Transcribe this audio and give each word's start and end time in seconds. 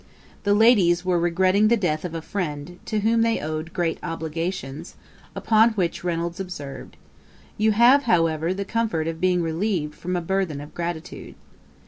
The 0.45 0.55
ladies 0.55 1.05
were 1.05 1.19
regretting 1.19 1.67
the 1.67 1.77
death 1.77 2.03
of 2.03 2.15
a 2.15 2.23
friend, 2.23 2.79
to 2.85 3.01
whom 3.01 3.21
they 3.21 3.39
owed 3.39 3.71
great 3.71 3.99
obligations; 4.01 4.95
upon 5.35 5.73
which 5.73 6.03
Reynolds 6.03 6.39
observed, 6.39 6.97
'You 7.55 7.73
have, 7.73 8.05
however, 8.05 8.51
the 8.51 8.65
comfort 8.65 9.07
of 9.07 9.21
being 9.21 9.43
relieved 9.43 9.93
from 9.93 10.15
a 10.15 10.21
burthen 10.21 10.59
of 10.59 10.73
gratitude.' 10.73 11.35